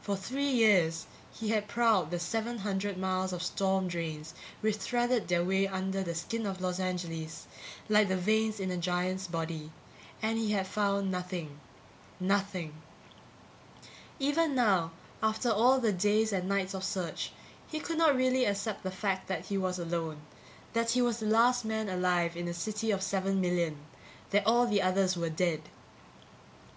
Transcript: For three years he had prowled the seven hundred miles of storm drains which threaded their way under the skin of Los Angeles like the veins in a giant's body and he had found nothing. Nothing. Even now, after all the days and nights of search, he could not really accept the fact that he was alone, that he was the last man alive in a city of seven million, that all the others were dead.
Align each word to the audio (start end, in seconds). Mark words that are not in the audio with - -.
For 0.00 0.16
three 0.16 0.48
years 0.52 1.08
he 1.32 1.48
had 1.48 1.66
prowled 1.66 2.12
the 2.12 2.20
seven 2.20 2.58
hundred 2.58 2.96
miles 2.96 3.32
of 3.32 3.42
storm 3.42 3.88
drains 3.88 4.32
which 4.60 4.76
threaded 4.76 5.26
their 5.26 5.44
way 5.44 5.66
under 5.66 6.00
the 6.04 6.14
skin 6.14 6.46
of 6.46 6.60
Los 6.60 6.78
Angeles 6.78 7.48
like 7.88 8.06
the 8.06 8.16
veins 8.16 8.60
in 8.60 8.70
a 8.70 8.76
giant's 8.76 9.26
body 9.26 9.72
and 10.22 10.38
he 10.38 10.52
had 10.52 10.68
found 10.68 11.10
nothing. 11.10 11.58
Nothing. 12.20 12.80
Even 14.20 14.54
now, 14.54 14.92
after 15.20 15.50
all 15.50 15.80
the 15.80 15.90
days 15.92 16.32
and 16.32 16.48
nights 16.48 16.74
of 16.74 16.84
search, 16.84 17.32
he 17.66 17.80
could 17.80 17.98
not 17.98 18.14
really 18.14 18.44
accept 18.44 18.84
the 18.84 18.92
fact 18.92 19.26
that 19.26 19.46
he 19.46 19.58
was 19.58 19.80
alone, 19.80 20.18
that 20.72 20.92
he 20.92 21.02
was 21.02 21.18
the 21.18 21.26
last 21.26 21.64
man 21.64 21.88
alive 21.88 22.36
in 22.36 22.46
a 22.46 22.54
city 22.54 22.92
of 22.92 23.02
seven 23.02 23.40
million, 23.40 23.78
that 24.30 24.46
all 24.46 24.68
the 24.68 24.80
others 24.80 25.16
were 25.16 25.30
dead. 25.30 25.62